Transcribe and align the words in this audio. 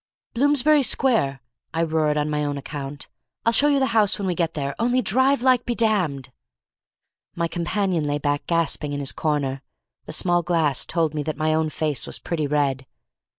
"Bloomsbury 0.33 0.81
Square," 0.81 1.41
I 1.75 1.83
roared 1.83 2.17
on 2.17 2.27
my 2.27 2.43
own 2.43 2.57
account, 2.57 3.07
"I'll 3.45 3.53
show 3.53 3.67
you 3.67 3.77
the 3.77 3.85
house 3.93 4.17
when 4.17 4.25
we 4.27 4.33
get 4.33 4.55
there, 4.55 4.73
only 4.79 4.99
drive 4.99 5.43
like 5.43 5.63
be 5.63 5.75
damned!" 5.75 6.31
My 7.35 7.47
companion 7.47 8.05
lay 8.05 8.17
back 8.17 8.47
gasping 8.47 8.93
in 8.93 8.99
his 8.99 9.11
corner. 9.11 9.61
The 10.05 10.13
small 10.13 10.41
glass 10.41 10.85
told 10.85 11.13
me 11.13 11.21
that 11.21 11.37
my 11.37 11.53
own 11.53 11.69
face 11.69 12.07
was 12.07 12.17
pretty 12.17 12.47
red. 12.47 12.87